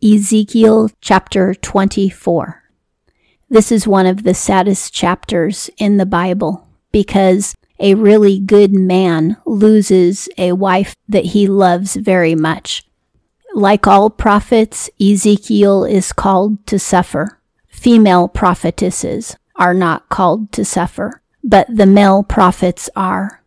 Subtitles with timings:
[0.00, 2.62] Ezekiel chapter 24.
[3.50, 9.38] This is one of the saddest chapters in the Bible because a really good man
[9.44, 12.84] loses a wife that he loves very much.
[13.54, 17.40] Like all prophets, Ezekiel is called to suffer.
[17.66, 23.42] Female prophetesses are not called to suffer, but the male prophets are.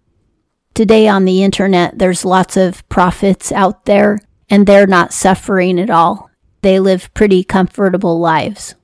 [0.73, 5.89] Today on the internet, there's lots of prophets out there, and they're not suffering at
[5.89, 6.30] all.
[6.61, 8.75] They live pretty comfortable lives.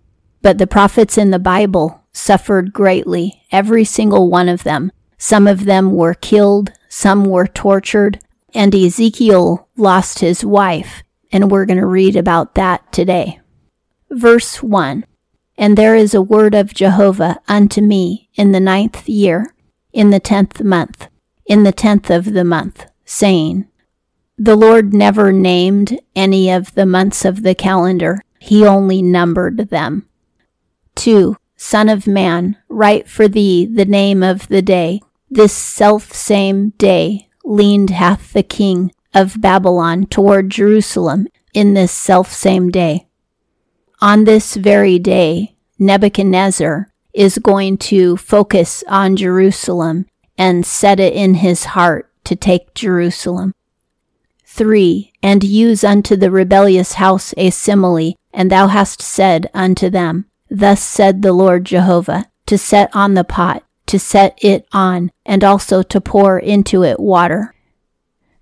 [0.42, 4.92] But the prophets in the Bible suffered greatly, every single one of them.
[5.18, 8.20] Some of them were killed, some were tortured,
[8.54, 13.40] and Ezekiel lost his wife, and we're going to read about that today.
[14.10, 15.06] Verse 1
[15.58, 19.54] And there is a word of Jehovah unto me in the ninth year,
[19.92, 21.08] in the tenth month,
[21.46, 23.68] in the tenth of the month, saying,
[24.38, 30.08] the Lord never named any of the months of the calendar, he only numbered them.
[30.96, 31.36] 2.
[31.56, 35.02] Son of man, write for thee the name of the day.
[35.30, 42.32] This self same day leaned hath the king of Babylon toward Jerusalem in this self
[42.32, 43.08] same day.
[44.02, 50.06] On this very day, Nebuchadnezzar is going to focus on Jerusalem
[50.38, 53.56] and set it in his heart to take Jerusalem.
[54.58, 55.14] 3.
[55.22, 60.82] And use unto the rebellious house a simile, and thou hast said unto them, Thus
[60.82, 65.84] said the Lord Jehovah, to set on the pot, to set it on, and also
[65.84, 67.54] to pour into it water.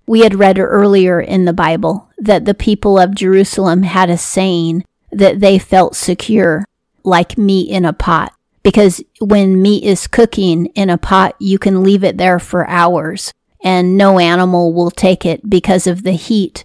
[0.06, 4.84] We had read earlier in the Bible that the people of Jerusalem had a saying
[5.12, 6.64] that they felt secure,
[7.04, 8.32] like meat in a pot.
[8.62, 13.32] Because when meat is cooking in a pot, you can leave it there for hours
[13.62, 16.64] and no animal will take it because of the heat,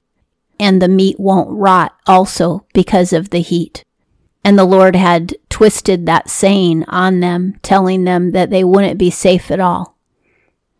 [0.60, 3.84] and the meat won't rot also because of the heat.
[4.44, 9.10] And the Lord had twisted that saying on them, telling them that they wouldn't be
[9.10, 9.98] safe at all.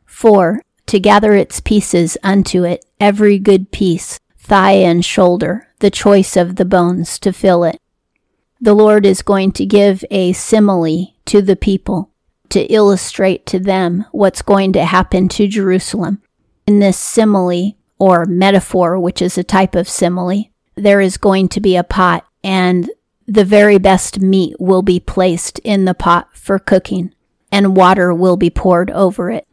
[0.06, 0.62] 4.
[0.88, 6.58] To gather its pieces unto it, every good piece, thigh and shoulder, the choice of
[6.58, 7.80] the bones to fill it.
[8.60, 12.11] The Lord is going to give a simile to the people
[12.52, 16.22] to illustrate to them what's going to happen to Jerusalem.
[16.68, 20.46] In this simile or metaphor, which is a type of simile,
[20.76, 22.90] there is going to be a pot and
[23.28, 27.14] the very best meat will be placed in the pot for cooking
[27.52, 29.48] and water will be poured over it.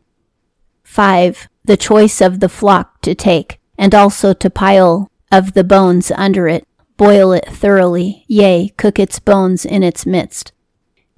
[0.84, 1.48] 5.
[1.64, 6.48] The choice of the flock to take and also to pile of the bones under
[6.48, 6.66] it.
[6.96, 10.52] Boil it thoroughly, yea, cook its bones in its midst.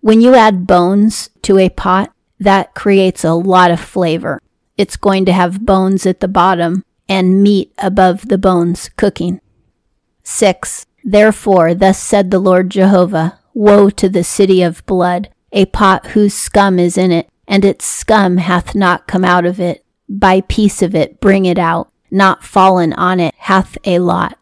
[0.01, 4.41] When you add bones to a pot, that creates a lot of flavor.
[4.79, 9.41] It's going to have bones at the bottom and meat above the bones cooking.
[10.23, 10.87] 6.
[11.05, 16.33] Therefore, thus said the Lord Jehovah, Woe to the city of blood, a pot whose
[16.33, 19.85] scum is in it, and its scum hath not come out of it.
[20.09, 24.39] By piece of it bring it out, not fallen on it hath a lot.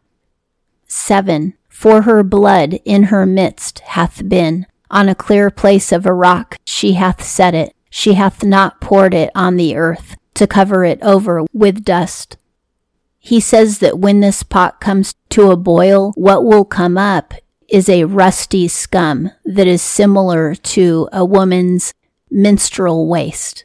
[0.87, 1.55] 7.
[1.69, 6.57] For her blood in her midst hath been, on a clear place of a rock
[6.65, 7.75] she hath set it.
[7.91, 12.37] She hath not poured it on the earth to cover it over with dust.
[13.19, 17.35] He says that when this pot comes to a boil, what will come up
[17.69, 21.93] is a rusty scum that is similar to a woman's
[22.31, 23.65] menstrual waste.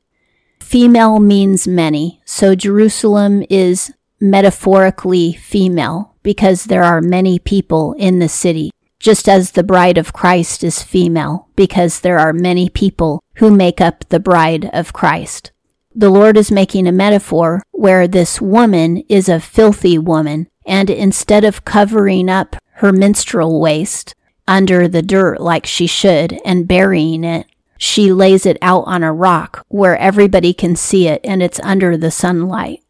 [0.59, 8.29] Female means many, so Jerusalem is metaphorically female because there are many people in the
[8.29, 8.71] city
[9.03, 13.81] just as the bride of Christ is female, because there are many people who make
[13.81, 15.51] up the bride of Christ.
[15.93, 21.43] The Lord is making a metaphor where this woman is a filthy woman, and instead
[21.43, 24.15] of covering up her menstrual waste
[24.47, 27.45] under the dirt like she should and burying it,
[27.77, 31.97] she lays it out on a rock where everybody can see it and it's under
[31.97, 32.81] the sunlight.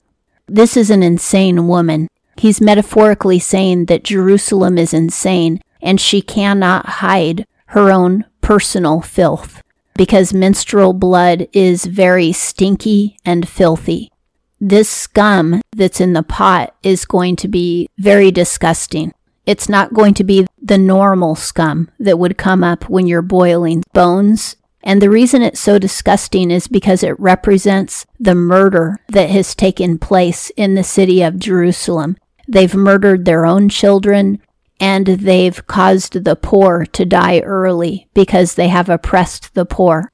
[0.45, 2.07] This is an insane woman.
[2.37, 9.61] He's metaphorically saying that Jerusalem is insane and she cannot hide her own personal filth
[9.95, 14.11] because menstrual blood is very stinky and filthy.
[14.59, 19.11] This scum that's in the pot is going to be very disgusting.
[19.45, 23.83] It's not going to be the normal scum that would come up when you're boiling
[23.93, 24.55] bones.
[24.81, 29.97] And the reason it's so disgusting is because it represents the murder that has taken
[29.97, 32.17] place in the city of Jerusalem.
[32.47, 34.41] They've murdered their own children
[34.83, 40.11] and they've caused the poor to die early because they have oppressed the poor.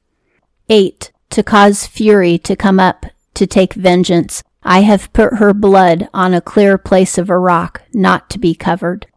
[0.70, 1.12] 8.
[1.32, 4.44] To cause fury to come up to take vengeance.
[4.62, 8.54] I have put her blood on a clear place of a rock, not to be
[8.54, 9.08] covered.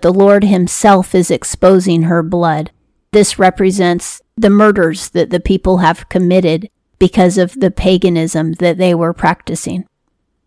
[0.00, 2.72] The Lord Himself is exposing her blood.
[3.12, 6.68] This represents the murders that the people have committed
[6.98, 9.86] because of the paganism that they were practicing.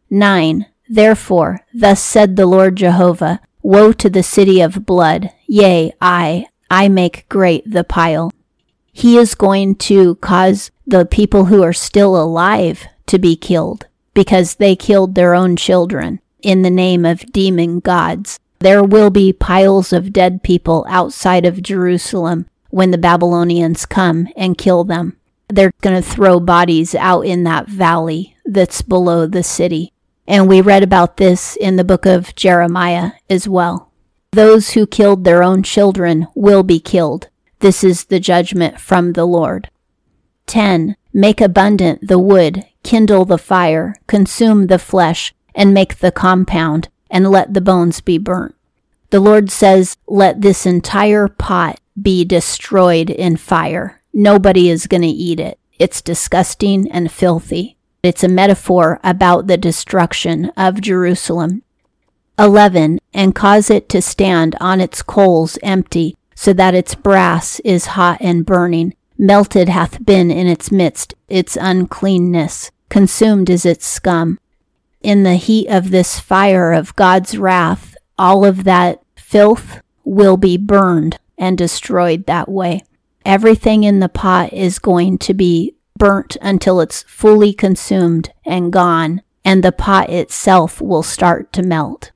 [0.09, 0.65] 9.
[0.89, 6.88] Therefore, thus said the Lord Jehovah, Woe to the city of blood, yea, I, I
[6.88, 8.31] make great the pile.
[8.91, 14.56] He is going to cause the people who are still alive to be killed because
[14.56, 18.39] they killed their own children in the name of demon gods.
[18.59, 24.57] There will be piles of dead people outside of Jerusalem when the Babylonians come and
[24.57, 25.17] kill them.
[25.47, 29.94] They're going to throw bodies out in that valley that's below the city.
[30.30, 33.92] And we read about this in the book of Jeremiah as well.
[34.31, 37.30] Those who killed their own children will be killed.
[37.62, 39.72] This is the judgment from the Lord.
[40.46, 40.96] 10.
[41.12, 47.31] Make abundant the wood, kindle the fire, consume the flesh, and make the compound, and
[47.31, 48.54] let the bones be burnt.
[49.10, 54.04] The Lord says, Let this entire pot be destroyed in fire.
[54.14, 55.58] Nobody is going to eat it.
[55.80, 57.79] It's disgusting and filthy.
[58.01, 61.63] It's a metaphor about the destruction of Jerusalem.
[62.38, 63.00] 11.
[63.13, 68.19] And cause it to stand on its coals empty, so that its brass is hot
[68.22, 68.94] and burning.
[69.18, 74.40] Melted hath been in its midst its uncleanness, consumed is its scum.
[75.02, 80.56] In the heat of this fire of God's wrath, all of that filth will be
[80.56, 82.84] burned and destroyed that way.
[83.25, 89.22] Everything in the pot is going to be burnt until it's fully consumed and gone,
[89.46, 92.12] and the pot itself will start to melt.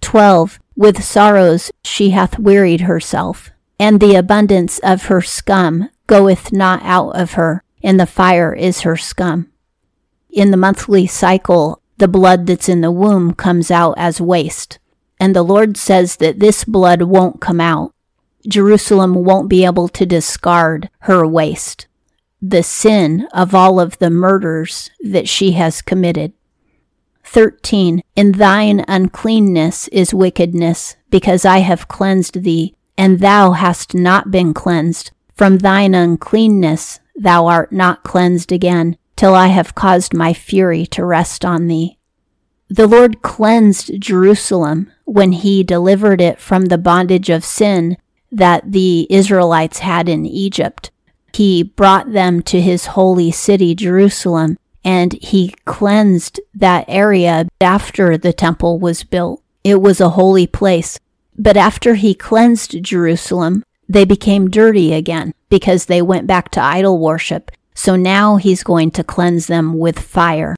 [0.00, 0.58] 12.
[0.76, 7.10] With sorrows she hath wearied herself, and the abundance of her scum goeth not out
[7.10, 9.52] of her, and the fire is her scum.
[10.30, 14.80] In the monthly cycle, the blood that's in the womb comes out as waste.
[15.20, 17.94] And the Lord says that this blood won't come out.
[18.48, 21.86] Jerusalem won't be able to discard her waste,
[22.46, 26.32] the sin of all of the murders that she has committed.
[27.24, 28.02] 13.
[28.16, 34.52] In thine uncleanness is wickedness, because I have cleansed thee, and thou hast not been
[34.52, 35.10] cleansed.
[35.34, 41.04] From thine uncleanness thou art not cleansed again, till I have caused my fury to
[41.04, 41.98] rest on thee.
[42.68, 47.96] The Lord cleansed Jerusalem when he delivered it from the bondage of sin
[48.30, 50.90] that the Israelites had in Egypt.
[51.34, 58.32] He brought them to his holy city, Jerusalem, and he cleansed that area after the
[58.32, 59.42] temple was built.
[59.64, 61.00] It was a holy place.
[61.36, 66.98] But after he cleansed Jerusalem, they became dirty again because they went back to idol
[67.00, 67.50] worship.
[67.74, 70.54] So now he's going to cleanse them with fire.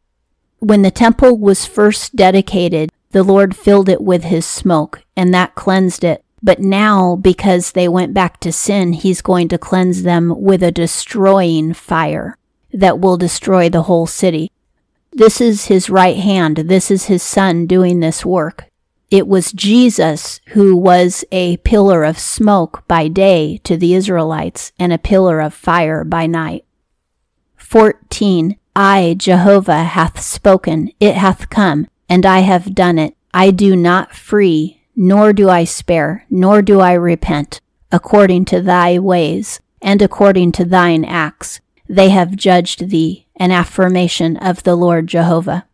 [0.58, 5.54] When the temple was first dedicated, the Lord filled it with his smoke, and that
[5.54, 6.22] cleansed it.
[6.42, 10.70] But now, because they went back to sin, he's going to cleanse them with a
[10.70, 12.36] destroying fire
[12.72, 14.50] that will destroy the whole city.
[15.12, 16.56] This is his right hand.
[16.56, 18.66] This is his son doing this work.
[19.10, 24.92] It was Jesus who was a pillar of smoke by day to the Israelites and
[24.92, 26.64] a pillar of fire by night.
[27.56, 28.58] 14.
[28.74, 33.16] I, Jehovah, hath spoken, it hath come, and I have done it.
[33.32, 37.60] I do not free, nor do I spare, nor do I repent,
[37.92, 41.60] according to thy ways, and according to thine acts.
[41.88, 45.66] They have judged thee, an affirmation of the Lord Jehovah.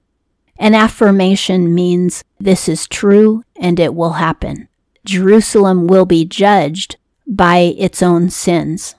[0.58, 4.68] An affirmation means this is true and it will happen.
[5.04, 6.96] Jerusalem will be judged
[7.26, 8.94] by its own sins.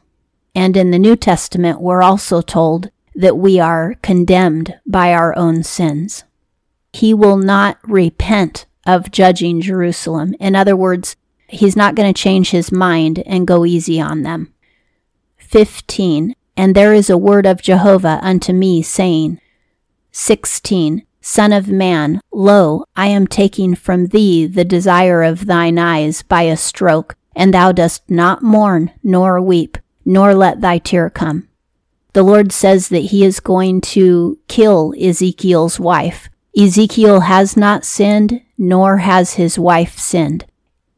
[0.55, 5.63] And in the New Testament, we're also told that we are condemned by our own
[5.63, 6.23] sins.
[6.91, 10.35] He will not repent of judging Jerusalem.
[10.39, 11.15] In other words,
[11.47, 14.53] he's not going to change his mind and go easy on them.
[15.37, 16.35] 15.
[16.55, 19.39] And there is a word of Jehovah unto me, saying,
[20.11, 21.03] 16.
[21.21, 26.41] Son of man, lo, I am taking from thee the desire of thine eyes by
[26.41, 31.47] a stroke, and thou dost not mourn, nor weep, nor let thy tear come.
[32.11, 36.29] The Lord says that he is going to kill Ezekiel's wife.
[36.55, 40.45] Ezekiel has not sinned, nor has his wife sinned.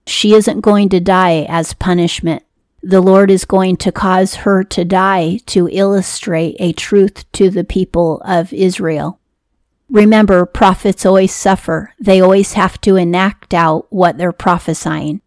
[0.05, 2.43] She isn't going to die as punishment.
[2.83, 7.63] The Lord is going to cause her to die to illustrate a truth to the
[7.63, 9.19] people of Israel.
[9.89, 11.93] Remember, prophets always suffer.
[11.99, 15.21] They always have to enact out what they're prophesying.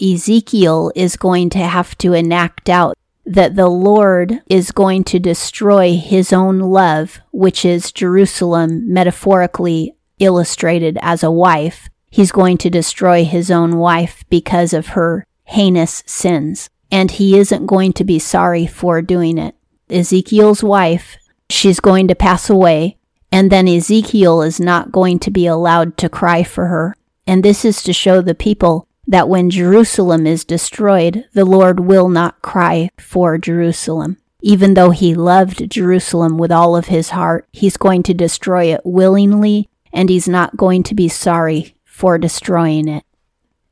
[0.00, 5.96] Ezekiel is going to have to enact out that the Lord is going to destroy
[5.96, 11.88] his own love, which is Jerusalem metaphorically illustrated as a wife.
[12.10, 16.70] He's going to destroy his own wife because of her heinous sins.
[16.90, 19.54] And he isn't going to be sorry for doing it.
[19.90, 21.16] Ezekiel's wife,
[21.50, 22.96] she's going to pass away,
[23.30, 26.96] and then Ezekiel is not going to be allowed to cry for her.
[27.26, 32.08] And this is to show the people that when Jerusalem is destroyed, the Lord will
[32.08, 34.16] not cry for Jerusalem.
[34.42, 38.80] Even though he loved Jerusalem with all of his heart, he's going to destroy it
[38.84, 43.02] willingly, and he's not going to be sorry for destroying it.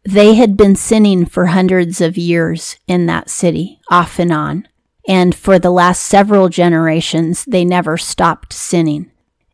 [0.04, 4.66] They had been sinning for hundreds of years in that city, off and on.
[5.06, 9.10] And for the last several generations, they never stopped sinning.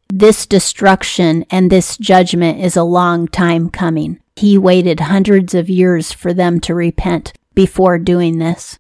[0.08, 4.20] This destruction and this judgment is a long time coming.
[4.36, 8.78] He waited hundreds of years for them to repent before doing this.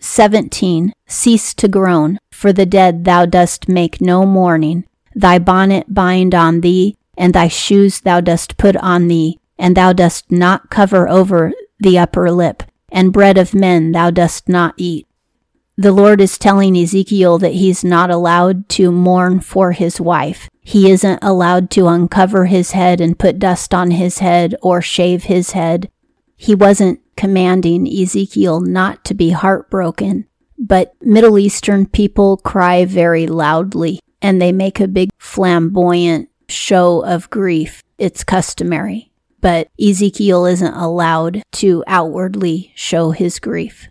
[0.00, 0.92] 17.
[1.06, 4.84] Cease to groan, for the dead thou dost make no mourning.
[5.20, 9.92] Thy bonnet bind on thee, and thy shoes thou dost put on thee, and thou
[9.92, 15.06] dost not cover over the upper lip, and bread of men thou dost not eat.
[15.76, 20.48] The Lord is telling Ezekiel that he's not allowed to mourn for his wife.
[20.62, 25.24] He isn't allowed to uncover his head and put dust on his head or shave
[25.24, 25.90] his head.
[26.34, 30.24] He wasn't commanding Ezekiel not to be heartbroken,
[30.58, 37.30] but Middle Eastern people cry very loudly and they make a big flamboyant show of
[37.30, 37.82] grief.
[37.98, 39.10] It's customary
[39.40, 43.88] but Ezekiel isn't allowed to outwardly show his grief.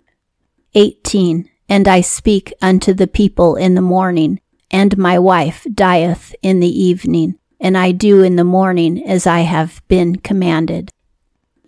[0.75, 1.49] 18.
[1.67, 4.39] And I speak unto the people in the morning,
[4.71, 9.41] and my wife dieth in the evening, and I do in the morning as I
[9.41, 10.91] have been commanded.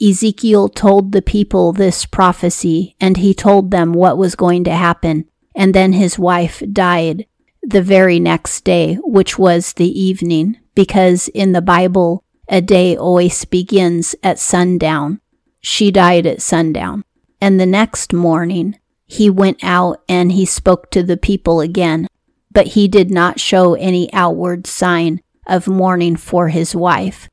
[0.02, 5.26] Ezekiel told the people this prophecy, and he told them what was going to happen,
[5.56, 7.28] and then his wife died
[7.64, 13.46] the very next day, which was the evening, because in the Bible a day always
[13.46, 15.22] begins at sundown.
[15.62, 17.04] She died at sundown.
[17.40, 22.08] And the next morning, he went out and he spoke to the people again,
[22.52, 27.30] but he did not show any outward sign of mourning for his wife.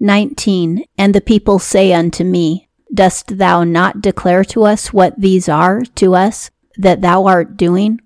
[0.00, 0.84] 19.
[0.96, 5.82] And the people say unto me, Dost thou not declare to us what these are
[5.96, 8.00] to us that thou art doing?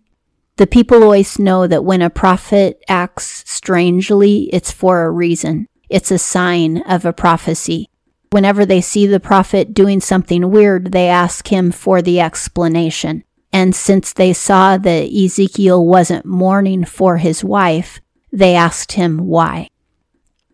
[0.63, 5.67] The people always know that when a prophet acts strangely, it's for a reason.
[5.91, 7.91] It's a sign of a prophecy.
[8.31, 13.25] Whenever they see the prophet doing something weird, they ask him for the explanation.
[13.53, 18.01] And since they saw that Ezekiel wasn't mourning for his wife,
[18.31, 19.69] they asked him why.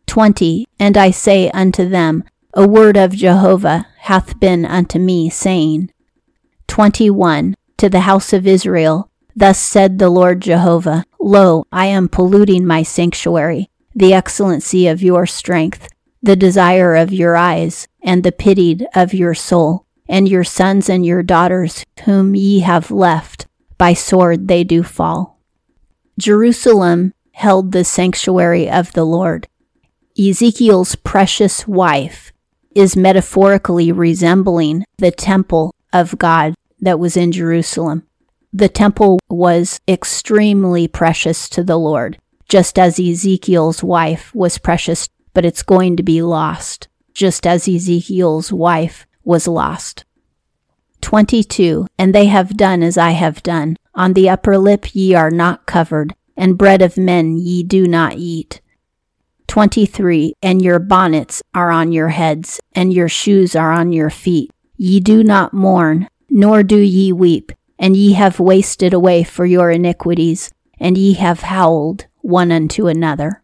[0.06, 0.64] 20.
[0.80, 2.24] And I say unto them,
[2.54, 5.92] A word of Jehovah hath been unto me, saying,
[6.66, 7.54] 21.
[7.76, 9.07] To the house of Israel,
[9.38, 15.26] Thus said the Lord Jehovah, Lo, I am polluting my sanctuary, the excellency of your
[15.26, 15.88] strength,
[16.20, 21.06] the desire of your eyes, and the pitied of your soul, and your sons and
[21.06, 23.46] your daughters, whom ye have left,
[23.78, 25.38] by sword they do fall.
[26.18, 29.46] Jerusalem held the sanctuary of the Lord.
[30.18, 32.32] Ezekiel's precious wife
[32.74, 38.07] is metaphorically resembling the temple of God that was in Jerusalem.
[38.52, 45.44] The temple was extremely precious to the Lord just as Ezekiel's wife was precious, but
[45.44, 50.04] it's going to be lost, just as Ezekiel's wife was lost.
[51.02, 51.86] 22.
[51.98, 53.76] And they have done as I have done.
[53.94, 58.14] On the upper lip ye are not covered, and bread of men ye do not
[58.16, 58.60] eat.
[59.48, 60.34] 23.
[60.42, 64.50] And your bonnets are on your heads, and your shoes are on your feet.
[64.76, 69.70] Ye do not mourn, nor do ye weep, and ye have wasted away for your
[69.70, 73.42] iniquities, and ye have howled, one unto another.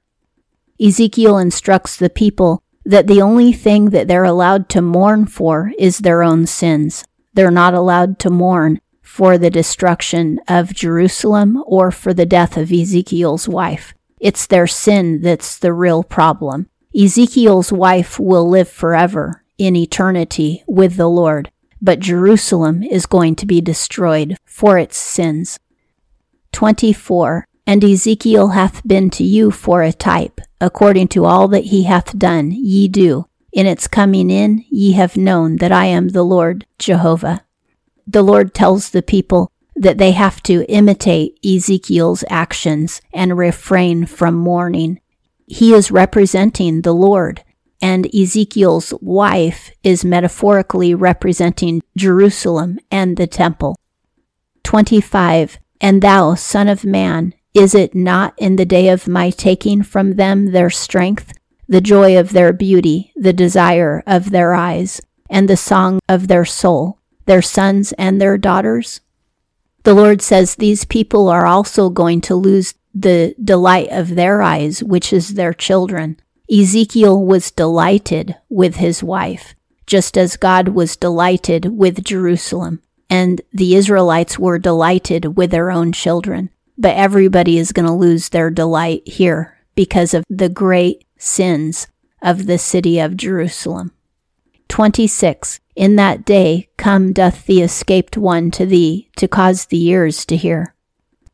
[0.81, 5.99] Ezekiel instructs the people that the only thing that they're allowed to mourn for is
[5.99, 7.05] their own sins.
[7.33, 12.73] They're not allowed to mourn for the destruction of Jerusalem or for the death of
[12.73, 13.95] Ezekiel's wife.
[14.21, 16.69] It's their sin that's the real problem.
[16.95, 21.51] Ezekiel's wife will live forever in eternity with the Lord,
[21.85, 25.61] but Jerusalem is going to be destroyed for its sins.
[26.53, 27.47] 24.
[27.67, 32.19] And Ezekiel hath been to you for a type, according to all that he hath
[32.19, 33.27] done, ye do.
[33.53, 37.45] In its coming in, ye have known that I am the Lord Jehovah.
[38.07, 44.35] The Lord tells the people that they have to imitate Ezekiel's actions and refrain from
[44.35, 45.01] mourning.
[45.47, 47.44] He is representing the Lord,
[47.81, 53.77] and Ezekiel's wife is metaphorically representing Jerusalem and the temple.
[54.63, 55.59] 25.
[55.81, 60.15] And thou, son of man, is it not in the day of my taking from
[60.15, 61.33] them their strength
[61.69, 65.01] the joy of their beauty, the desire of their eyes,
[65.31, 69.01] and the song of their soul, their sons and their daughters?
[69.85, 74.83] The Lord says these people are also going to lose the delight of their eyes,
[74.83, 76.19] which is their children.
[76.51, 79.55] Ezekiel was delighted with his wife,
[79.87, 85.93] just as God was delighted with Jerusalem, and the Israelites were delighted with their own
[85.93, 86.51] children.
[86.77, 91.87] But everybody is going to lose their delight here because of the great sins
[92.21, 93.93] of the city of Jerusalem.
[94.69, 95.61] 26.
[95.77, 100.37] In that day come doth the escaped one to thee to cause the ears to
[100.37, 100.74] hear.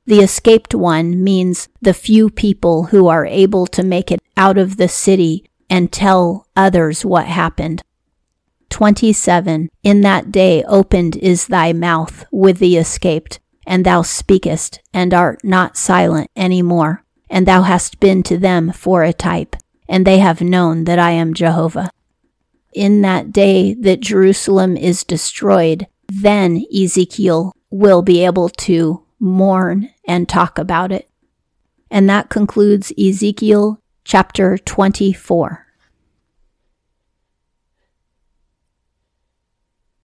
[0.06, 4.76] The escaped one means the few people who are able to make it out of
[4.76, 7.82] the city and tell others what happened.
[8.70, 9.68] 27.
[9.82, 15.44] In that day opened is thy mouth with the escaped, and thou speakest, and art
[15.44, 19.56] not silent any more, and thou hast been to them for a type,
[19.88, 21.90] and they have known that I am Jehovah.
[22.72, 30.28] In that day that Jerusalem is destroyed, then Ezekiel will be able to mourn and
[30.28, 31.08] talk about it.
[31.90, 35.66] And that concludes Ezekiel chapter 24.